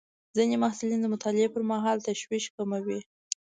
ځینې 0.35 0.55
محصلین 0.63 0.99
د 1.01 1.07
مطالعې 1.13 1.49
پر 1.53 1.61
مهال 1.71 1.97
تشویش 2.09 2.45
کموي. 2.55 2.99